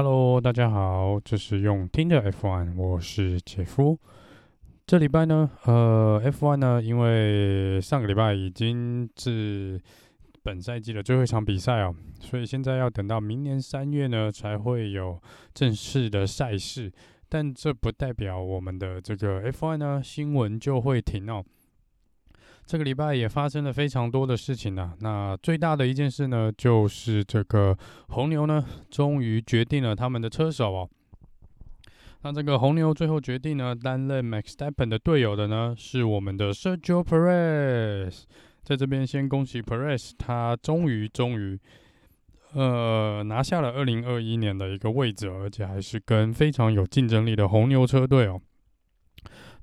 [0.00, 3.98] Hello，大家好，这是用听的 F1，我是杰夫。
[4.86, 9.76] 这礼拜呢，呃，F1 呢，因为上个礼拜已经是
[10.44, 15.20] 本赛季的最后一场比赛哦，所以现在要等到明年三月呢，才会有
[15.52, 16.92] 正式的赛事。
[17.28, 21.44] 但这不代表我们的这个 F1 呢，新闻就会停哦。
[22.68, 27.74] 这个礼拜也发生了非常多的事情呢、那最大的一件事呢，就是这个
[28.08, 30.90] 红牛呢，终于决定了他们的车手哦。
[32.20, 38.24] 那这个红牛最后决定呢，担任 Max Verstappen 的队友的呢，是我们的 Sergio Perez。
[38.62, 41.58] 在这边先恭喜 Perez，他终于终于，
[42.52, 48.38] 呃，拿下了二零二一年的一个位置，而且还是跟非常有竞争力的红牛车队哦。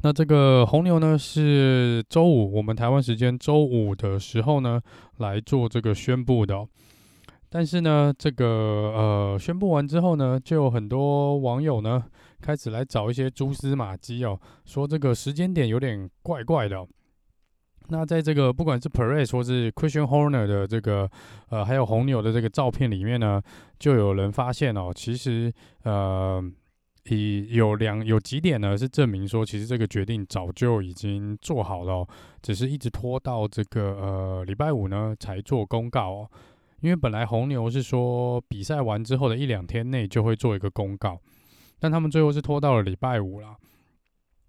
[0.06, 4.80] 那这个红牛呢，是周五，我们台湾时间周五的时候呢，
[5.18, 6.64] 来做这个宣布的。
[7.50, 12.04] 但是呢，这个呃宣布完之后呢，就有很多网友呢
[12.40, 16.86] 开始来找一些蛛丝马迹哦，说这个时间点有点怪怪的。
[17.88, 21.10] 那在这个不管是 Perez 或是 Christian Horner 的这个
[21.50, 23.42] 呃，还有红牛的这个照片里面呢，
[23.80, 26.48] 就有人发现哦，其实呃。
[27.14, 32.08] 以有两有几点呢，是证明说，其实这个决定早就已经做好了，
[32.42, 36.30] 只是一直拖到这个呃礼拜五呢才做公告哦。
[36.82, 41.20] 因为本来红牛是说比赛完之后的一两天内就会做一个公告，
[41.80, 43.56] 但他们最后是拖到了礼拜五了。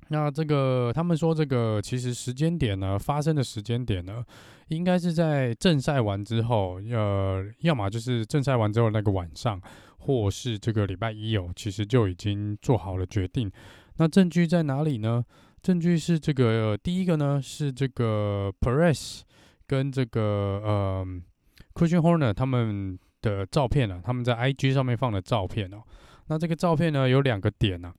[0.08, 4.24] 那这个他们说这个其实时间点呢，发生的时间点呢，
[4.68, 9.60] 应该是在正赛完之后，呃，要么就是正赛完之后那个晚上。
[10.06, 13.50] 或是这个礼拜一哦，其实就已经做好了决定。
[13.96, 15.24] 那证据在哪里呢？
[15.62, 19.22] 证据是这个、第一个呢，是这个 Perez
[19.66, 20.22] 跟这个
[20.64, 21.06] 呃
[21.74, 25.82] Christian Horner 他们的照片啊，他们在 IG 上面放的照片哦。
[26.28, 27.92] 那这个照片呢，有两个点啊。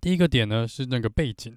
[0.00, 1.56] 第一个点呢是那个背景，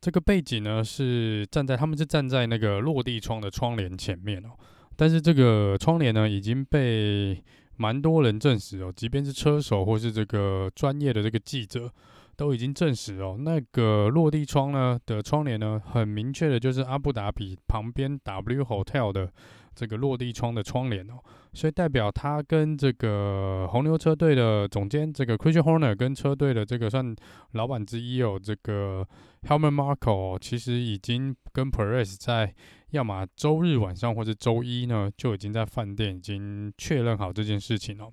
[0.00, 4.50] 这个背景呢是站在他们是站在那个落地窗的窗帘前面哦，
[4.96, 7.40] 但是这个窗帘呢已经被
[7.76, 11.90] 蛮多人证实哦，即便是车手或是这个专业的这个记者，
[12.36, 19.30] 都已经证实哦，那个落地窗呢的窗帘呢，很明确的就是阿布达比旁边 W Hotel 的
[19.74, 21.14] 这个落地窗的窗帘哦，
[21.52, 27.14] 所以代表他跟这个红牛车队的总监这个 Christian Horner 跟车队的这个算
[27.52, 29.06] 老板之一哦，这个
[29.48, 32.54] Helmut Marko 其实已经跟 Perez 在。
[32.96, 38.10] 要么周日晚上或者周一呢，就已经在饭店已经确认好这件事情了。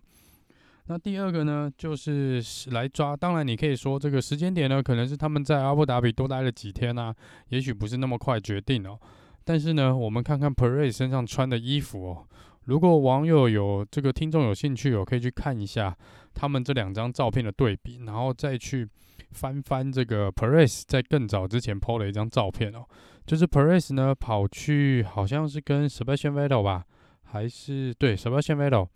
[0.88, 3.16] 那第二个呢，就是来抓。
[3.16, 7.16] 当然，你可以说这个时间点呢，可能是他们在阿布达比多待了几天啊，
[7.48, 9.00] 也许不是那么快决定哦。
[9.46, 12.28] 但是呢，我们看看 Perez 身上穿的衣服哦。
[12.66, 15.96] 如果网友有这个听众有兴趣哦，可以去看一下
[16.34, 18.86] 他们这两张照片的对比，然后再去
[19.32, 22.86] 翻翻这个 Perez 在更早之前 PO 的一张照片哦。
[23.26, 26.86] 就是 Perez 呢，跑去好像是跟 Sebastian Vettel 吧，
[27.24, 28.88] 还是对 Sebastian Vettel，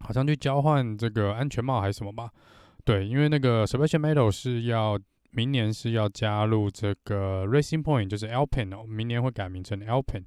[0.00, 2.30] 好像去交换这个安全帽还是什么吧？
[2.84, 4.98] 对，因为那个 Sebastian Vettel 是要
[5.30, 10.24] 明年是要加入这个 Racing Point，就是 Alpine 哦，明年会改名成 Alpine。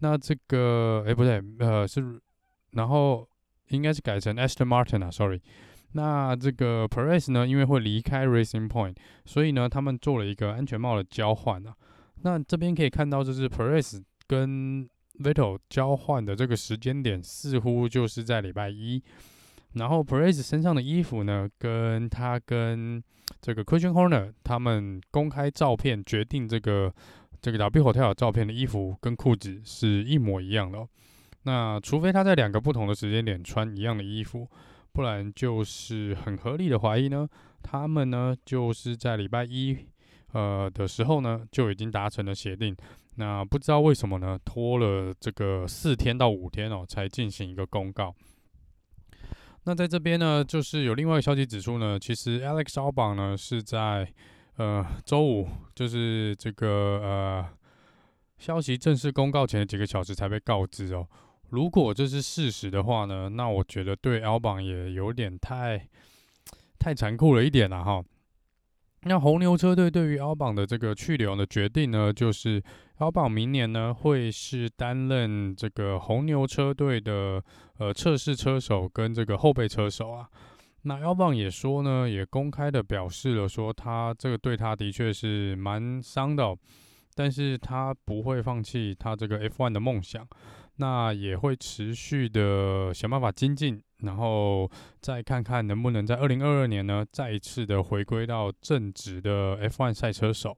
[0.00, 2.20] 那这个哎不对，呃是，
[2.72, 3.28] 然后
[3.68, 5.40] 应该是改成 Aston Martin 啊，Sorry。
[5.92, 11.74] 那这个 Perez 呢，因为会离开 Racing Point，所以呢，他们做了一个安全帽的交换啊。
[12.22, 14.88] 那这边可以看到，就是 Perez 跟
[15.20, 19.02] Vettel 交换的这个时间点，似乎就是在礼拜一。
[19.74, 23.02] 然后 Perez 身上的衣服呢，跟他跟
[23.40, 26.92] 这个 Christian Horner 他们公开照片决定这个
[27.40, 30.86] 这个 W Hotel 照片的衣服跟裤子是一模一样的。
[31.42, 34.48] 那除非他在两个不同的时间点穿一样的衣服，
[34.92, 37.28] 不然就是很合理的怀疑呢，
[37.62, 39.76] 他们呢就是在礼拜一。
[40.32, 42.76] 呃的时候呢，就已经达成了协定。
[43.16, 48.14] 那不知道为什么呢，拖了这个四天到五天哦，才进行一个公告。
[49.64, 54.10] 那在这边呢，就是有另外一个消息指出呢，其实 Alex Albon 呢是在
[54.56, 56.68] 呃周五，就是这个
[57.02, 57.46] 呃
[58.38, 61.06] 消息正式公告前的几个小时才被告知哦。
[61.50, 65.88] 如果这是事实的话呢，那我觉得对 Albon 也有点太
[66.78, 68.02] 太残酷了一点了哈。
[69.02, 72.62] 那红牛车队对于 Albon 的这个去留的决定呢，就是
[72.98, 77.42] Albon 明年呢会是担任这个红牛车队的
[77.78, 80.28] 呃测试车手跟这个后备车手啊。
[80.82, 86.56] 那 Albon 也说呢，也公开的表示了说，他这个对他的确是蛮伤的，
[87.14, 90.26] 但是他不会放弃他这个 F1 的梦想，
[90.76, 100.56] 那也会持续的想办法精进，然后再看看能不能在二零二二年呢，再一次的回归到正直的 F1 赛车手。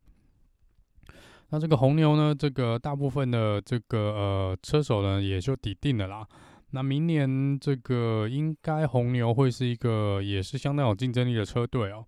[1.50, 6.26] 那这个红牛呢，这个大部分的这个呃车手呢，也就底定了啦。
[6.70, 12.06] 那明年这个应该红牛会是一个也是相当有竞争力的车队哦。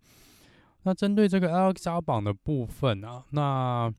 [0.85, 3.93] 那针对这个 Alex Albon 的部分啊，那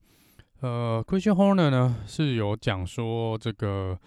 [0.62, 4.00] 呃 Christian Horner 呢是有讲说这个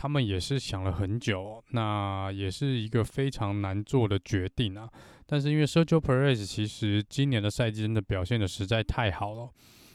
[0.00, 4.88] 他们也是想了很久，那也是一个非常难做的决定啊。
[5.26, 9.50] 但是因为 Sergio Perez 其实今年的赛季真的表现的实在太好了。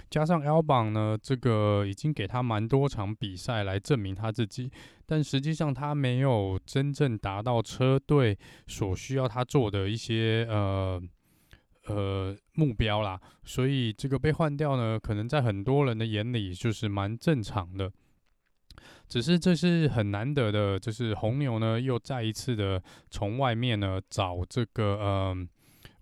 [0.09, 4.69] 加上 Albon 呢，这个已经给他蛮多场比赛来证明他自己，
[5.05, 11.01] 但实际上他没有真正达到车队所需要他做的一些呃
[11.87, 17.89] 呃目标啦，所以这个被换掉呢，可能在很多人的眼里就是蛮正常的。
[19.07, 25.47] 只是这是很难得的，就是红牛呢又再一次的从外面呢找这个呃。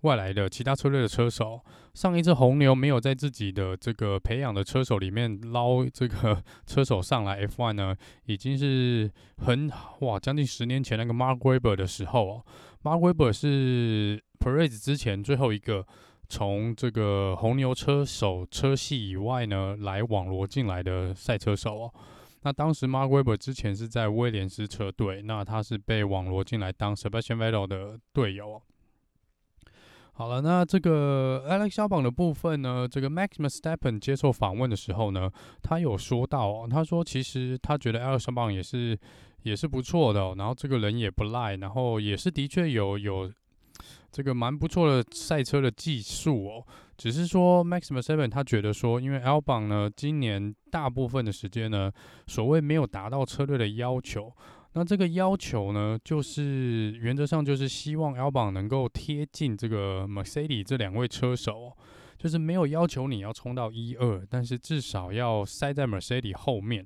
[0.02, 1.64] 外来的其他车队的车手，
[1.94, 7.96] 上一次红牛没有在自己的这个培养的车手里面捞这个 车手上来 F1 呢，
[8.26, 12.46] 已经是很哇将近十年前那个 Mark Webber 的时候哦。
[12.82, 15.86] Mark Webber 是 Perez 之前最后一个
[16.28, 21.94] 从这个红牛车手车系以外呢来网罗进来的赛车手哦。
[22.44, 28.62] 那当时 Mark Webber 之前是在威廉斯车队，那他是被网罗进来当 Sebastian Vettel 的队友。
[30.14, 35.32] 好了，那这个 Alex 小榜的部分呢，这个 Max Verstappen 接受访问的时候呢，
[35.64, 38.98] 他有说到哦，他说其实他觉得 Alex Albon 也是
[39.44, 43.32] 也是不错的哦，然后这个人也不赖，然后也是的确有有
[44.12, 46.68] 这个蛮不错的赛车的技术哦，
[47.02, 51.92] 只是说 Max Verstappen 他觉得说，因为 Albon 呢今年大部分的时间呢，
[52.28, 54.32] 所谓没有达到车队的要求。
[54.74, 61.76] 那这个要求呢，就是原则上就是希望 Albon 能够贴近这个 Mercedes 这两位车手，
[62.20, 66.86] 就是没有要求你要冲到一二，但是至少要塞在 Mercedes 后面，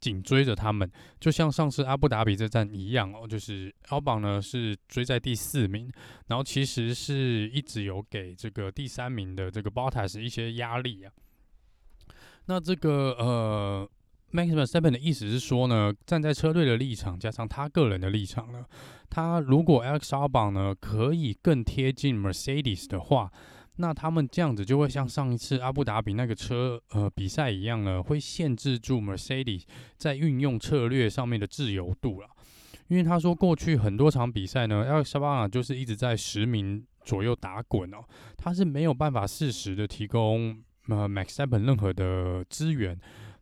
[0.00, 5.90] 紧追着他们，就像上次阿布达比这站一样哦，就是 Albon 呢是追在第四名，
[6.28, 11.12] 然后其实是一直有给这个第三名的这个 Bottas 一些压力啊。
[12.46, 13.90] 那这个呃。
[14.32, 18.64] Max Verstappen 的意思是说呢，站在车队的立场，加上他个人的立场呢，
[19.08, 23.32] 他如果 Alex Albon 呢可以更贴近 Mercedes 的话，
[23.80, 29.62] 那他们这样子就会像上一次阿布达比那个车呃比赛一样呢，会限制住 Mercedes
[29.96, 32.28] 在运用策略上面的自由度了。
[32.88, 37.98] 因为他说过去很多场比赛呢，Alex Albon 就是一直在十名左右打滚哦，
[38.36, 42.98] 他是没有办法适时的提供呃 Max Verstappen 任何的资源。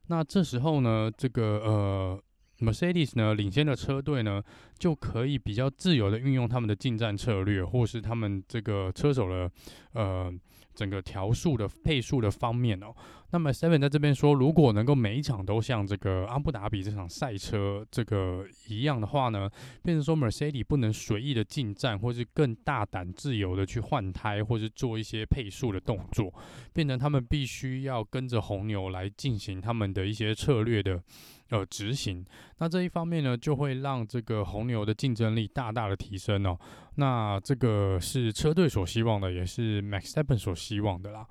[0.06, 2.22] 那这时候呢，这个呃
[2.60, 4.42] ，Mercedes 呢领先的车队呢，
[4.78, 9.50] 就可以比较自由的运用他们的进站策略，或是他们这个车手的
[9.92, 10.32] 呃。
[10.74, 12.94] 整个调速的配速的方面哦，
[13.30, 19.50] 那么 Seven 在这边说，如果能够每一场都像这个阿布达比这场赛车这个一样的话呢，
[19.82, 26.32] 变成说 Mercedes 不能随意的进站，或是更大胆自由的去换胎，或是做一些配速的动作，
[26.72, 31.02] 变成他们必须要跟着红牛来进行他们的一些策略的。
[31.50, 32.22] 呃，执行，
[32.58, 36.54] 那这一方面呢，就会让这个红牛的竞争力大大的提升哦。
[36.96, 41.26] 那这个是车队所希望的，也是 Max Verstappen 所希望的啦。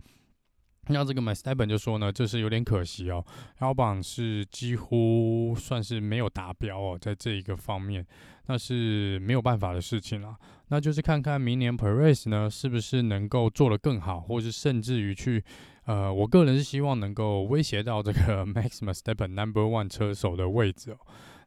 [0.89, 3.25] 那这个 Max Verstappen 就说呢，这是有点可惜哦
[3.60, 8.06] ，Albon 是几乎算是没有达标哦，在这一个方面，
[8.48, 10.36] 那是没有办法的事情啦。
[10.70, 15.44] 那就是看看明年 Perez 呢，是不是能够做得更好，或是甚至于去。
[15.86, 20.98] 呃，我个人是希望能够威胁到这个 Max Verstappen Number One 车手的位置哦，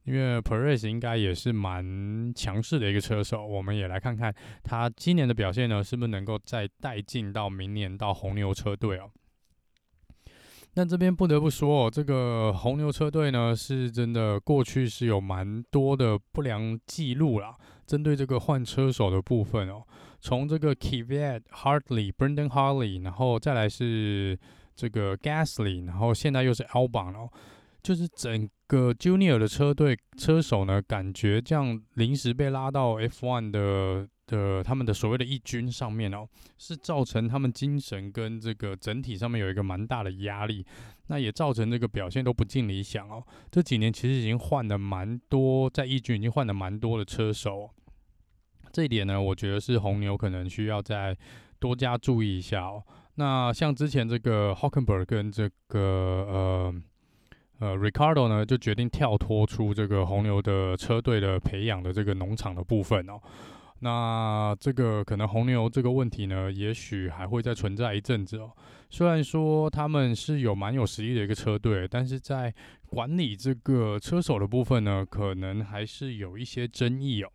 [0.05, 9.11] 因为 Perez 应该也是蛮强势的一个车手，我们也来看看他今年的表现呢，是不是能够再带进到明年到红牛车队哦。
[10.75, 19.83] 那这边不得不说哦，这个红牛车队呢，是真的过去是有蛮多的不良记录啦，针对这个换车手的部分哦。
[20.21, 24.39] 从这个 Kvyat、Hartley、Brendan Hartley，然后再来是
[24.77, 27.31] 这个 Gasly，然后现在又是 Albon 哦，
[27.83, 36.25] 就是整个 Junior 的车队车手呢，感觉这样临时被拉到 F1 的的他们的所谓的一军上面哦，
[36.57, 40.65] 是造成他们精神跟这个整体上面有一个蛮大的压力，
[41.09, 43.23] 那也造成这个表现都不尽理想哦。
[43.51, 47.69] 这几年其实已经换了蛮多，在一军已经换了蛮多的车手。
[48.73, 51.17] 这一点呢，我觉得是红牛可能需要再
[51.59, 52.81] 多加注意一下哦。
[53.17, 56.75] 那像之前这个 Hockenberg 跟这个呃
[57.59, 63.21] 呃，Ricardo 呢就决定跳脱出这个红牛的车队的培养的这个农场的部分哦。
[63.81, 68.53] 那这个可能红牛这个问题呢，也许还会再存在一阵子哦。
[68.91, 72.55] 虽然说他们是有蛮有实力的一个车队，但是在
[72.87, 77.31] 管理这个车手的部分呢，可能还是有一些争议哦。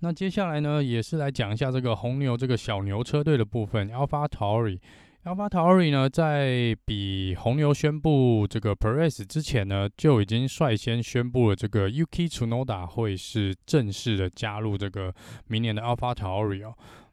[0.00, 4.78] 那接下来呢，也是来讲一下这个红牛这个小牛车队的部分，AlphaTauri。
[5.26, 15.12] AlphaTauri 呢，在比红牛宣布这个 Perez 之前呢，就已经率先宣布了这个 Yuki Tsunoda 会是正式的加入这个
[15.48, 16.72] 明年的 AlphaTauri 哦。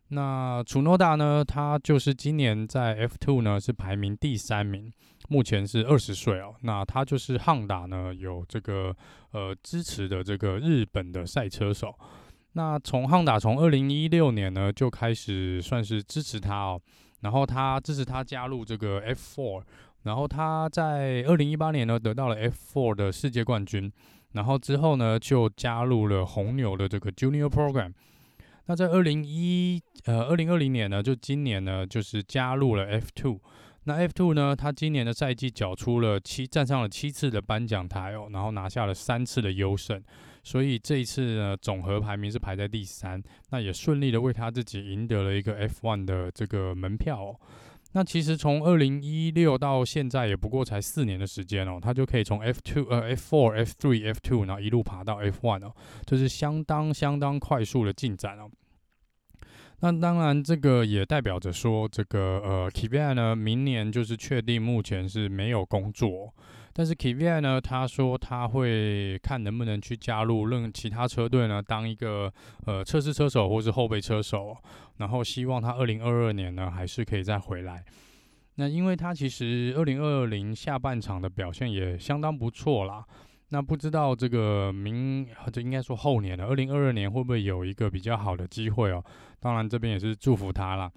[0.10, 4.94] 那 Tsunoda 呢，他就是今年在 F2 呢是排名第三名，
[5.30, 6.54] 目前是二十岁哦。
[6.62, 8.96] 那他就是汉达呢有这个
[9.32, 11.98] 呃支持的这个日本的赛车手。
[12.52, 16.80] 那从汉达从二零一六年呢就开始算是支持他哦。
[17.24, 19.64] 然后他支持他加入这个 F4，
[20.04, 23.92] 然后他在二零一八年呢得到了 F4 的世界冠军，
[24.34, 27.94] 然后之后呢就加入了红牛的这个 Junior Program。
[28.66, 33.40] 那在二零一呃二零二零年呢，就今年呢就是加入了 F Two。
[33.86, 40.02] 那 F Two 呢，他今年的赛季缴出了七站上了七次的颁奖台哦，然后拿下了三次的优胜。
[40.44, 47.40] 所以这一次呢，总和排名是排在第三，那也顺利的为他自己赢得了一个 F1 的这个门票哦。
[47.94, 55.74] 那其实从二零一六到现在也不过才四年的时间哦，他就可以从 F2 呃 F4、F3、F2，然后一路爬到 F1 哦，
[56.06, 58.50] 这是相当相当快速的进展哦。
[59.82, 66.34] 那当然，这个也代表着说，这个呃 Kvyat 呢，明年就是确定目前是没有工作。
[66.76, 72.34] 但是 Kvyat 呢，他说他会看能不能去加入任其他车队呢，当一个
[72.66, 74.58] 呃测试车手或是后备车手，
[74.98, 77.84] 然后希望他二零二二年呢还是可以再回来。
[78.56, 83.06] 那因为他其实二零二零下半场的表现也相当不错啦。
[83.50, 89.04] 那不知道这个明，这应该说后年了，二零二二年会不会有一个比较好的机会哦？
[89.40, 90.92] 当然这边也是祝福他啦。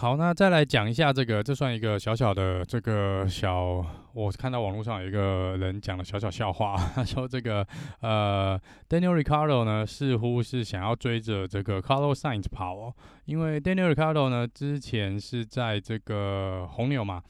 [0.00, 7.66] 好，那再来讲一下这个，这算一个小小的这个小，我看到网络上有一个人讲了小小笑话，他说这个
[8.00, 8.56] 呃
[8.88, 14.00] ，Daniel r i c a r d o 呢似乎是想要追着这个 Carlos Sainz 跑哦，因为 Daniel r i c
[14.00, 17.20] a r d o 呢之前是在这个红牛嘛，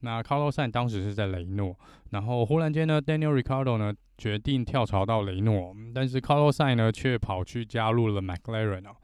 [0.00, 1.74] 那 Carlos Sainz 当时是在雷诺，
[2.10, 8.94] 然后忽然间呢，Daniel r i c a r d o 呢决定跳槽到雷诺，但是 Carlos Sainz 呢却跑去加入了 McLaren 哦。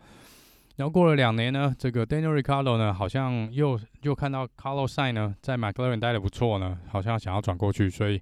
[0.76, 8.20] 然后过了两年呢，这个 Daniel r i c a r d o 呢，好像又又看到 Carlos Sainz 呢，在 McLaren 待得不错呢，好像想要转过去，所以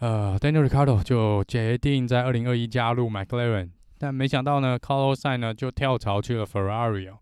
[0.00, 7.18] 呃，Daniel r i c a r d o 就决定在二零二一加入 McLaren，但没想到呢，Carlos Sainz 呢就跳槽去了 Ferrari 哦。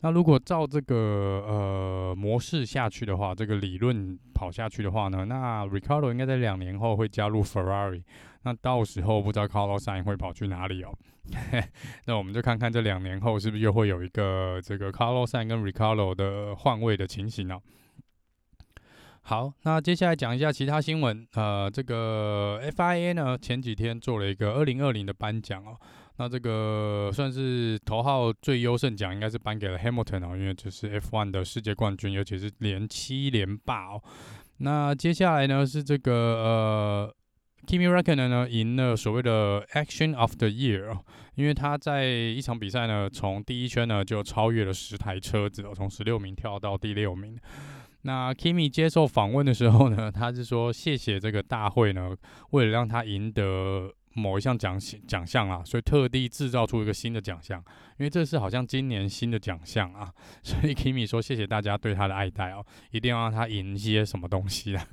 [0.00, 0.94] 那如果照这个
[1.46, 8.02] 呃模式下去的话，这个理论跑下去的话呢，那 r i c a r d o 应该在两年后会加入 Ferrari，
[8.46, 10.96] 那到时候不知道 Carlos Sain 会跑去哪里哦。
[12.06, 17.58] 那我们就看看这两年后是不是又会有一个这个 Carlos Sain 跟 Riccardo 的换位的情形呢？
[19.22, 21.26] 好，那接下来讲一下其他新闻。
[21.34, 25.76] 呃，这个 FIA 呢前几天做了一个二零二零的颁奖哦。
[26.18, 34.00] 那这个算是头号最优胜奖，应该是颁给了 Hamilton 哦，因为这是 F1 的世界冠军，尤其是连七连霸哦。
[34.58, 37.16] 那接下来呢是这个呃。
[37.66, 47.38] Kimi Räikkönen 呢赢了所谓的 Action of the Year 哦，因为他在一场比赛呢，从第一圈呢就超越了十台车子哦，从十六名跳到第六名。
[48.02, 52.14] 那 Kimi 接受访问的时候呢， 他是说谢谢这个大会呢，
[52.50, 57.58] 为了让他赢得某一项奖奖项啊，所以特地制造出一个新的奖项，
[57.98, 60.08] 因为这是好像今年新的奖项啊，
[60.44, 64.86] 所以 Kimi 说谢谢大家对他的爱戴哦，一定要让他赢一些什么东西啊。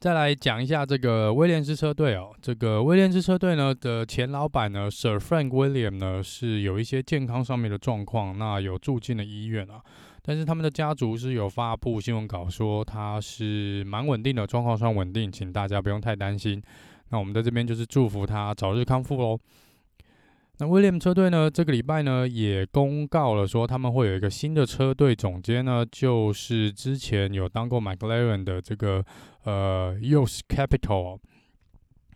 [0.00, 9.80] 再来讲一下这个威廉斯车队哦，这个威廉斯车队呢的前老板呢，Sir Frank William 呢是有一些健康上面的状况，那有住进了医院啊。
[10.22, 16.62] 但是他们的家族是有发布新闻稿说他是蛮稳定的，状况算稳定，请大家不用太担心。
[17.08, 19.36] 那我们在这边就是祝福他早日康复喽。
[20.60, 29.04] 那威廉车队呢，这个礼拜呢也公告了说他们会有一个新的车队总监呢，就是之前有当过 McLaren 的这个
[29.44, 31.20] 呃 Yos Capital。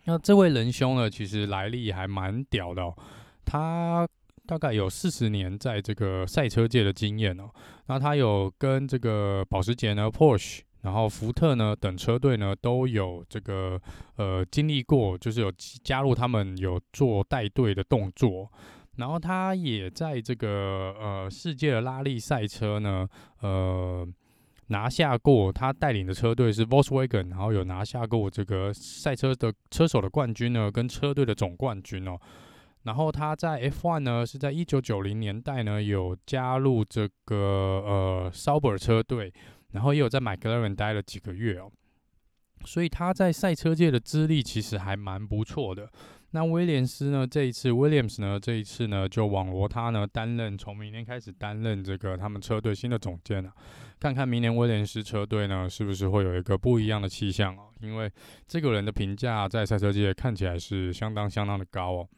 [0.05, 2.93] 那这位仁兄呢，其实来历还蛮屌的哦，
[3.45, 4.05] 他
[4.45, 7.49] 大概有四十年在这个赛车界的经验哦。
[7.87, 10.59] 那他有跟这个保时捷呢 Porsche。
[10.83, 13.81] 然后福特呢等车队呢都有这个
[14.17, 15.51] 呃经历过，就是有
[15.83, 18.49] 加入他们有做带队的动作。
[18.97, 23.07] 然后他也在这个呃世界的拉力赛车呢，
[23.41, 24.07] 呃
[24.67, 32.19] 拿下过，他带领的车队是 Volkswagen，然后有拿下过这个赛车的车手的冠军呢，跟车队的总冠军哦。
[32.83, 39.33] 然后他在 F1 呢，是在一九九零年代呢，有加入这个呃 Sauber 车队，
[39.73, 41.69] 然后也有在 McLaren 待了几个月哦。
[42.65, 45.91] 所以他在赛车界的资历其实还蛮不错的。
[46.31, 53.53] 那威廉斯呢，这一次 Williams 呢，这一次呢就网罗他呢担任，从明年开始担任这个他们车队新的总监啊，
[53.99, 57.69] 看看明年威廉斯车队呢是不是会有一个不一样的气象哦。
[57.81, 58.09] 因为
[58.47, 62.09] 这个人的评价在赛车界看起来是相当相当的高哦。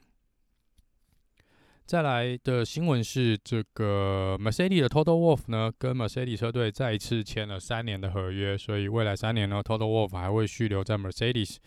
[1.85, 11.57] 再来的新闻是，这个 Mercedes 的 Total Wolf 呢，跟 Mercedes 车队再一次签了三年的合约，所以未来三年呢，Total Wolf 还会续留在 Mercedes。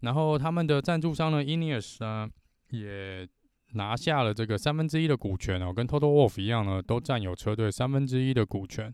[0.00, 2.26] 然后他们的赞助商呢，Ineos 呢，
[2.70, 3.28] 也
[3.74, 8.90] 拿下了这个三分之一的股权哦，跟 Total Wolf 一样呢，都占有车队三分之一的股权。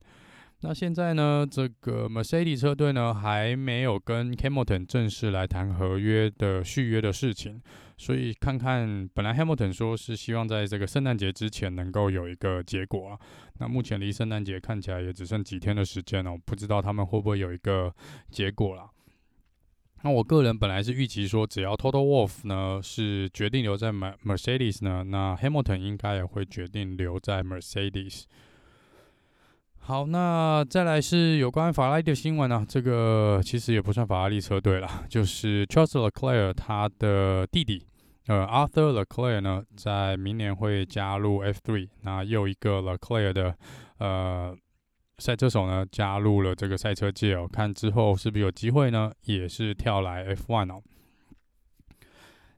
[0.67, 7.61] 那现在呢，这个 Mercedes 车队呢还没有跟 Hamilton 正式来谈合约的续约的事情，
[7.99, 13.19] 所以看看本来 Hamilton 说是希望在这个圣诞节之前能够有一个结果啊，
[13.59, 17.95] 那目前离圣诞节看起来也只剩几天的时间了哦，不知道他们会不会有一个
[18.31, 18.89] 结果啦。
[20.03, 28.23] 那我个人本来是预期说，只要 Total Wolff 呢是决定留在 Mercedes 呢，那 Hamilton 应该也会决定留在 Mercedes。
[29.87, 32.67] 好，那再来是有关法拉利的新闻呢、啊。
[32.67, 37.85] 这个其实也不算法拉利车队了， 就是 Charles Leclerc 他的弟弟，
[38.27, 41.87] 呃，Arthur Leclerc 呢，在明年会加入 F3。
[42.01, 43.55] 那又一个 Leclerc 的
[43.99, 44.57] 呃
[45.19, 50.81] 赛车手呢，加入了这个赛车界哦，看之后是不是有机会呢，也是跳来 F1 哦。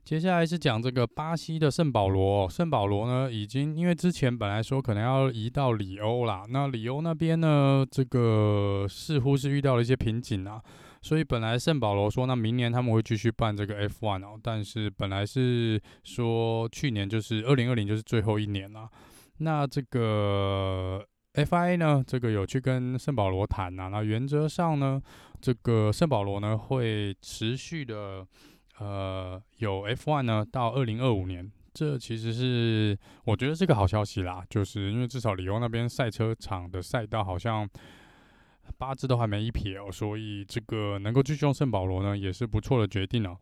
[0.07, 10.63] 接下来是讲这个巴西的圣保罗，圣保罗呢，已经因为之前本来说可能要移到里欧啦，那里欧那边呢，这个似乎是遇到了一些瓶颈啊，
[11.01, 18.87] 所以本来圣保罗说，那明年他们会继续办这个 F1 哦，但是本来是说去年就是二零二零就是最后一年了，
[19.39, 25.01] 那这个 FIA 呢，这个有去跟圣保罗谈啊，那原则上呢，
[25.41, 28.25] 这个圣保罗呢会持续的。
[28.79, 37.67] 呃，有 F1 呢，到二零二五年，这其实是我觉得是个好消息啦，就是因为至少里欧那边赛车场的赛道好像
[38.77, 43.35] 八字都还没一撇哦，所以这个能够继续用圣保罗呢，也是不错的决定哦。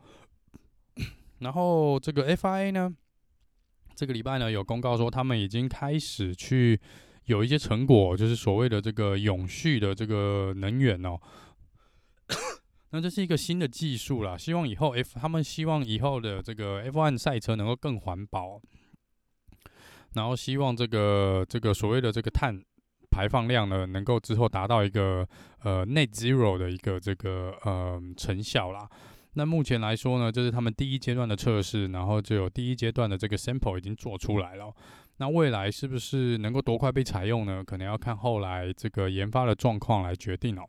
[1.40, 2.96] 然后这个 FIA 呢，
[3.94, 6.80] 这个礼拜呢有公告说他们已经开始去
[7.26, 11.20] 有一些成果，就是所谓的这个永续的这个能源哦。
[12.96, 18.62] 那这是一个新的技术啦，希望以后 F 他们希望以后的这个 F1 赛车能够更环保，
[20.14, 22.58] 然后希望这个这个所谓的这个碳
[23.12, 25.28] 排放量呢，能够之后达到一个
[25.62, 28.88] 呃 Net Zero 的一个这个呃成效啦。
[29.34, 34.74] 那目前来说呢，这是他们第一阶段的测试，然后就有第一阶段的这个 sample 已经做出来了。
[35.18, 37.62] 那未来是不是能够多快被采用呢？
[37.62, 40.64] 可能要看后来这个研发的状况来决定哦。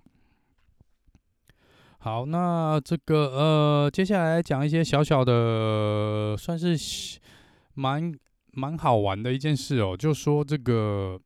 [2.07, 7.19] 好，那这个呃，接下来讲一些小小的，算是
[7.75, 8.15] 蛮
[8.53, 11.21] 蛮好玩的一件事哦，就说这个。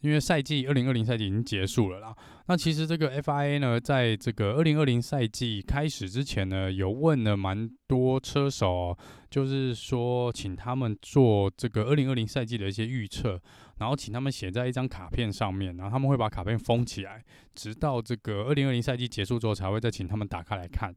[0.00, 2.14] 因为赛季二零二零赛季已经结束了啦，
[2.46, 8.96] 那其实这个 FIA 呢，在这个二零二零赛季开始之前呢，有问了蛮多车手，
[9.28, 13.40] 就是说请他们做这个二零二零赛季的一些预测，
[13.78, 20.94] 然后请他们写在一张卡片上面，然后他们会把卡片封起来，直到这个二零二零赛季结束之后，才会再请他们打开来看。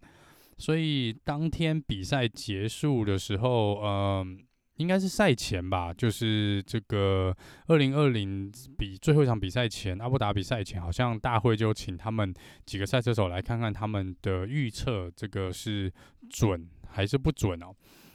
[0.58, 4.40] 所以当天比赛结束的时候，嗯。
[4.78, 7.36] 应该是赛前吧，就是这个
[7.68, 12.34] 二零二零比最后一场比赛前，阿布达比赛前，好像大会就请他们
[12.66, 15.92] 几个赛车手来看看他们的预测，这个是
[16.32, 17.68] 准还是不准哦？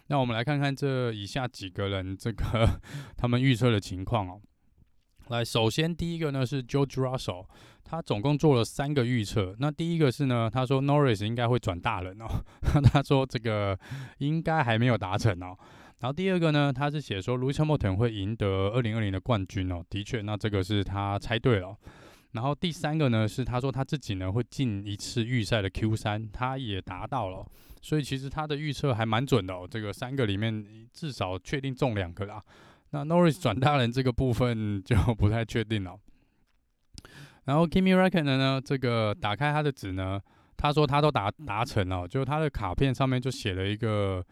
[0.08, 2.80] 那我们来看看这以下几个人这个
[3.16, 4.40] 他们预测的情况哦。
[5.28, 7.44] 来，首先第一个呢是 George Russell，
[7.82, 9.56] 他总共做了三个预测。
[9.58, 12.26] 那第一个是呢，他说 Norris 应该会转大人哦，
[12.92, 13.76] 他说这个
[14.18, 15.56] 应该还没有达成哦。
[15.98, 21.76] 然后第二个呢，他是写说 Lewis Hamilton 会赢得二零二零的冠军哦，的确，那这个是他猜对了。
[22.32, 27.44] 然后第三个呢，是他说他自己呢会进一次预赛的 Q 三，他也达到了，
[27.82, 29.66] 所以其实他的预测还蛮准的哦。
[29.68, 32.40] 这个三个里面至少确定中两个啦。
[33.04, 35.98] 那 Norris 转大人这个部分就不太确定了。
[37.44, 40.20] 然后 Kimi Räikkönen 呢，这个打开他的纸呢，
[40.56, 44.24] 他说他都达达成了，就他的卡片上面就写了一个。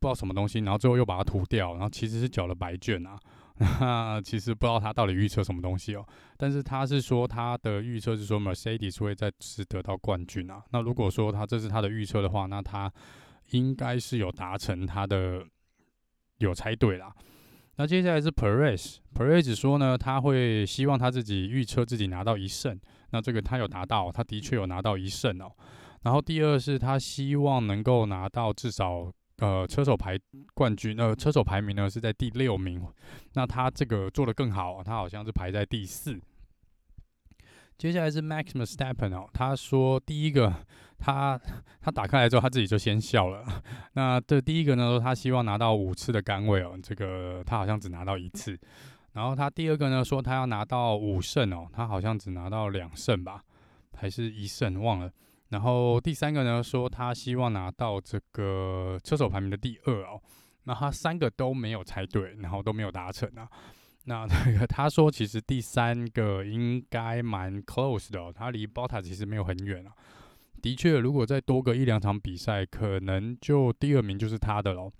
[0.00, 3.16] 不知道什么东西，然后最后又把它涂掉，然后其实是缴了白卷啊。
[3.78, 6.04] 那其实不知道他到底预测什么东西哦。
[6.36, 10.60] 但是他是说他的预测是说 Mercedes 会再次得到冠军啊。
[10.72, 12.92] 那如果说他这是他的预测的话，那他
[13.50, 15.46] 应该是有达成他的
[16.38, 17.14] 有猜对啦。
[17.82, 22.78] 那接下来是 Perez，Perez 说呢，他会希望他自己预测自己拿到一胜。
[23.10, 25.50] 那这个他有达到，他的确有拿到一胜哦。
[26.02, 30.16] 然后第二是他希望能够拿到至少呃车手排
[30.54, 32.80] 冠军，呃车手排名呢是在第六名。
[33.32, 36.16] 那他这个做得更好，他好像是排在第四。
[37.76, 40.54] 接下来是 Max Verstappen 哦，他说第一个
[41.02, 41.40] 他
[41.80, 43.44] 他打开来之后他自己就先笑了。
[43.94, 48.56] 那这第一个呢，他希望拿到五次的杆位哦，这个他好像只拿到一次。
[49.14, 53.42] 然后他第二个呢，说他要拿到五胜哦，他好像只拿到两胜吧，
[53.94, 55.10] 还是一胜忘了。
[55.48, 60.20] 然后第三个呢，说他希望拿到这个车手排名的第二哦。
[60.64, 63.48] 那他三个都没有猜对，然后都没有达成啊。
[64.04, 69.92] 那那个他说其实第三个应该蛮 close 的哦，他离 Botta 其实没有很远啊。
[70.62, 74.92] 的确，如果再多个一两场比赛，可能就第二名就是他的喽。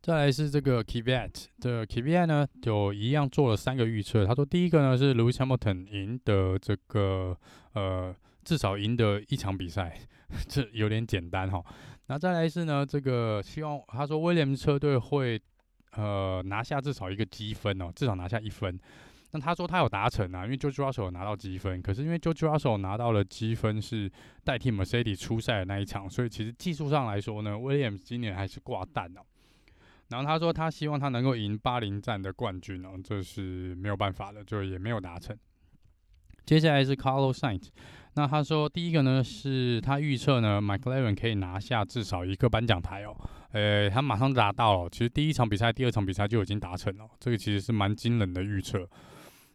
[0.00, 4.24] 再来是这个 Kvyat 的 Kvyat 呢，就一样做了三个预测。
[4.24, 7.36] 他说第一个呢是 Lewis Hamilton 赢得这个
[7.74, 9.98] 呃至少赢得一场比赛，
[10.48, 11.62] 这有点简单哈。
[12.06, 15.38] 那再来是呢这个希望他说威廉姆车队会
[15.92, 18.80] 呃拿下至少一个积分哦，至少拿下一分。
[19.32, 24.10] 那他说他有达成啊，因为 Jojo Russell 拿到积分，可是因为 Jojo Russell 拿到了积分是
[24.42, 29.20] 代替 Mercedes 出赛的那一场，所以其实技术上来说呢，Williams 今年还是挂蛋哦。
[30.08, 35.36] 然后他说，他希望他能够赢巴林站的冠军哦，这是没有办法的，就也没有达成。
[36.44, 37.68] 接下来是 Carlos Sainz，
[38.14, 43.16] 那他说第一个呢是他预测呢，McLaren 可以拿下至少一个颁奖台哦，
[43.52, 48.84] 诶，他马上达到了，其实第一场比赛、第二场比赛就已经达成了，这个其实是蛮惊人的预测。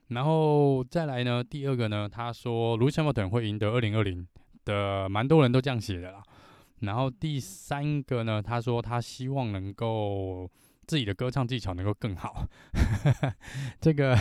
[0.09, 4.27] 然后再来呢，第二个呢，他说 Lewis Hamilton 会赢得二零二零
[4.63, 6.21] 的，蛮多人都这样写的啦。
[6.81, 10.47] 然后第三个呢，他说他希望能够
[10.85, 12.45] 自己的歌唱技巧能够更好。
[13.81, 14.15] 这个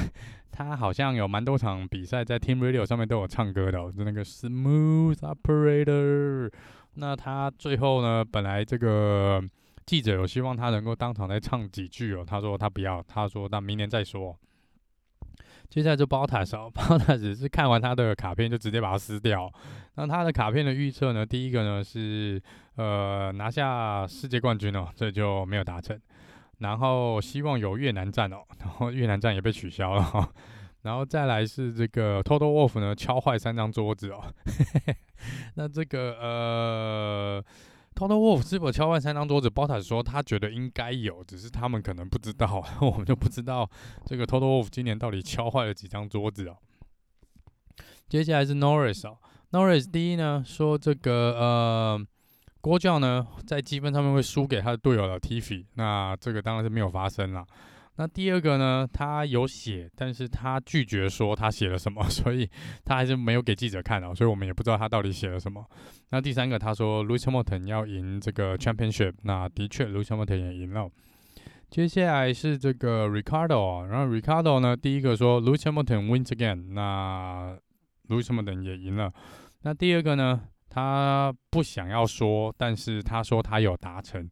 [0.51, 6.51] 他好像有蛮多场比赛在 Team Radio 上面都有唱歌的，就那个 Smooth Operator。
[6.95, 9.43] 那他最后呢，本来这个
[9.85, 14.35] 记者有希望他能够当场再唱几句哦，他说他不要，他说那明年再说。
[15.69, 19.53] 接下来就 Bottas，Bottas 只是看完他的卡片就直接把它撕掉。
[19.97, 21.27] 那他的卡片的预测呢？
[21.27, 22.41] 第一个呢是
[22.77, 26.01] 呃拿下世界冠军哦，这就没有达成。
[26.59, 30.31] 然后希望有越南站哦，然后越南站也被取消了。
[30.83, 34.23] 然后再来是这个 Total Wolf 呢敲坏三张桌子哦。
[35.57, 37.45] 那这个呃。
[37.95, 43.71] Total Wolf 是否敲坏三张桌子？Bota 说他觉得应该有，只是他们可能不知道， 我们就不知道
[44.05, 46.57] 这个 Total Wolf 今年到底敲坏了几张桌子啊。
[48.09, 49.17] 接下来是 Norris 啊
[49.53, 52.07] ，Norris 第一呢说这个呃
[52.61, 57.47] 郭教呢在积分上面会输给他的队友的 Tiffy，那这个当然是没有发生了。
[57.97, 62.49] 那第二个呢，他有写，但是他拒绝说他写了什么， 所以
[62.85, 65.65] 他还是没有给记者看哦，所以我们也不知道他到底写了什么。
[66.11, 70.91] 那第三个，他说 Lewis Hamilton 要赢这个 Championship，那的确 Lewis Hamilton 也赢了。
[71.71, 77.57] 接下来是这个 Ricardo，然后 Ricardo 呢，第一个说 Lewis Hamilton wins again，那
[78.09, 79.13] Lewis Hamilton 也赢了。
[79.63, 84.29] 那第二个呢，他不想要说，但是他说他有达成。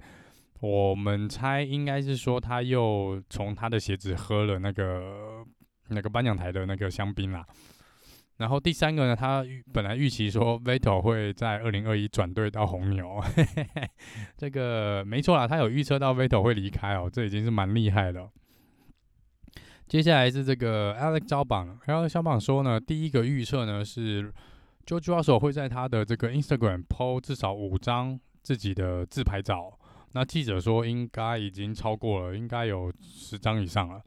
[0.63, 5.45] 我们猜应该是说他又从他的鞋子喝了那个
[5.89, 7.45] 那个颁奖台的那个香槟啦。
[8.37, 13.89] 然后第三个呢，他本来预期说 Vettel 会在二零二一转队到红牛，嘿嘿嘿，
[14.37, 18.31] 这个没错啦，他有预测到 Vettel 会离开哦，这已经是蛮厉害的。
[19.89, 24.33] 接下来是这个 Alex 小榜，Alex 小榜说呢，第一个预测呢是
[24.87, 29.77] George Russell 会在他的这个 Instagram 抛至少五张自己的自拍照。
[30.13, 34.03] 那记者说应该已经超过了，应该有十张以上了。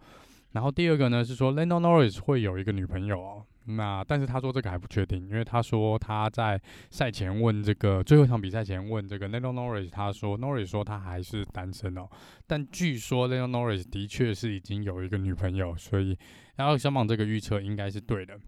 [0.51, 3.45] 然后第二个呢是说，Lando Norris 会有一个女朋友哦。
[3.67, 12.07] 那但是他说这个还不确定，因为他说他在赛前问这个最后一场比赛前问这个 Lando Norris，他说 Norris 说他还是单身哦。
[12.45, 16.15] 但据说 Lando Norris 的确是已经有一个女朋友，所以
[16.55, 18.39] 然后小马这个预测应该是对的。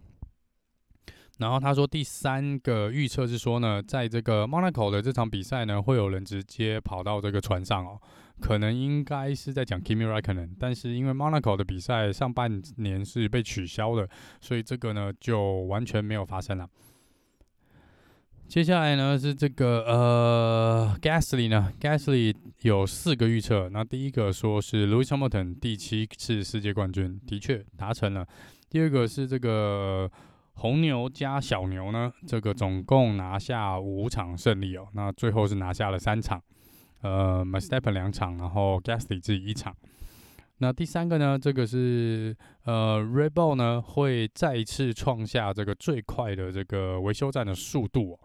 [1.38, 8.02] 然后他说，第三个预测是说呢，在这个 Monaco 的这场比赛呢，会有人直接跑到这个船上哦，
[8.39, 14.10] 可能应该是在讲 Kimi Raikkonen，但是因为 Monaco 的比赛上半年是被取消的，
[14.41, 16.67] 所以这个呢就完全没有发生了。
[18.47, 23.67] 接下来呢是这个呃，Gasly 呢，Gasly 有四个预测。
[23.69, 28.26] 那第一个说是 Lewis Hamilton 第七次世界冠军，的确达成了。
[28.69, 30.10] 第二个是这个
[30.57, 34.87] 红牛加小牛呢，这个总共拿下五场胜利哦。
[34.93, 36.41] 那最后是拿下了三场，
[37.01, 39.75] 呃 m a s t e p p e n 两场，然后 Gasly 自己一场。
[40.57, 48.19] 那第三个呢，这个是呃，Red Bull 呢会再次创下这个最快的这个维修站的速度哦。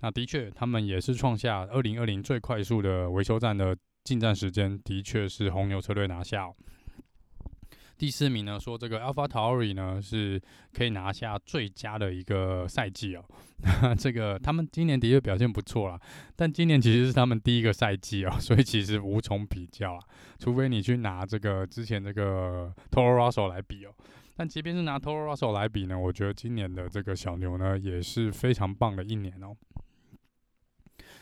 [0.00, 6.48] 那的确，他们也是创下二零二零最快速的维修站的进站时间，的确是红牛车队拿下。
[7.98, 10.40] 第四名呢，说这个 AlphaTauri 呢是
[10.74, 13.24] 可以拿下最佳的一个赛季哦。
[13.98, 15.98] 这个他们今年的确表现不错啦，
[16.36, 20.00] 但今年其实是他们第一个赛季哦， 所以其实无从比较啊。
[20.38, 23.94] 除非你去拿这个之前这个 Toro Rosso 来比哦。
[24.36, 29.56] 但即便是拿 Toro Rosso 来比呢，我觉得今年的这个小牛呢也是非常棒的一年哦。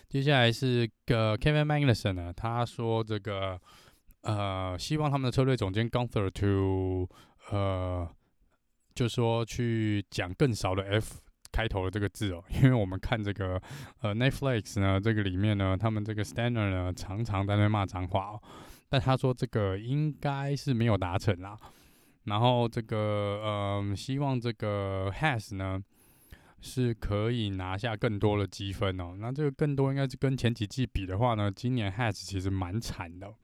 [0.08, 3.60] 接下来是个 Kevin Magnussen 呢，他说这个。
[4.24, 7.08] 呃，希望他们的策略总监 Gunther to
[7.50, 8.08] 呃，
[8.94, 11.20] 就说去讲更少的 F
[11.52, 13.60] 开头的这个字哦，因为我们看这个
[14.00, 18.42] 呃 Netflix 呢，这个里面呢，他们这个 Steiner 呢常常在那骂脏话哦，
[18.88, 21.56] 但他说这个应该是没有达成啦。
[22.24, 22.96] 然后这个
[23.44, 25.78] 呃，希望这个 Has 呢
[26.62, 29.14] 是可以拿下更多的积分哦。
[29.18, 33.34] 那这个更多应该是跟前几季比的话呢，今年 Has 其实蛮惨的。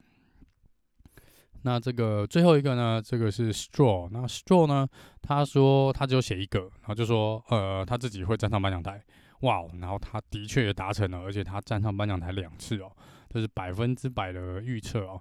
[1.62, 4.08] 那这个最后一个呢，这个是 Straw。
[4.10, 4.88] 那 Straw 呢，
[5.20, 9.02] 他说他只有写一个，然后就说呃他自己会站上颁奖台，
[9.40, 12.90] 哇，然后他的确也达成了，而且他站上颁奖台两次哦，
[13.28, 15.20] 这是百分之百的预测哦。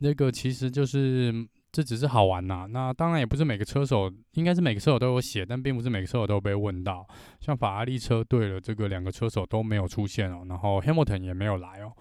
[0.00, 1.32] 那个其实就是
[1.70, 2.66] 这只是好玩呐。
[2.68, 7.06] 那当然也不是每个车手，应该是每个车手都有写，但并不是每个车手都被问到。
[7.40, 11.92] 像法拉利车队的这个两个车手都没有出现哦，然后 Hamilton 也没有来哦。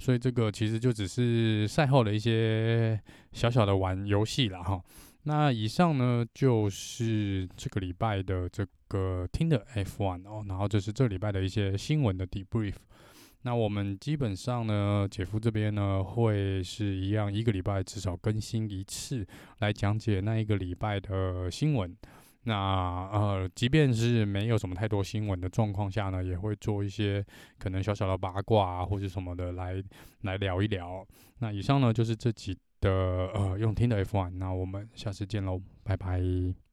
[0.00, 3.00] 所以这个其实就只是赛后的一些
[3.32, 4.82] 小小的玩游戏了哈。
[5.24, 12.74] 那以上呢就是这个礼拜的这个听的 F1 哦，然后就是这礼拜的一些新闻的 debrief。
[13.42, 19.26] 那我们基本上呢，姐夫这边呢会是一样，一个礼拜至少更新一次，
[19.58, 21.96] 来讲解那一个礼拜的新闻。
[22.44, 22.54] 那
[23.12, 27.24] 呃，即便是没有什么太多新闻的状况下呢，也会做一些
[27.58, 29.82] 可能小小的八卦啊，或者什么的来
[30.22, 31.06] 来聊一聊。
[31.38, 32.90] 那以上呢就是这集的
[33.34, 36.69] 呃用听的 F one，那我们下次见喽，拜拜。